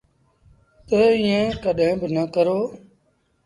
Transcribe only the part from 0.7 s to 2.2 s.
تا ايٚئيٚن ڪڏهيݩ با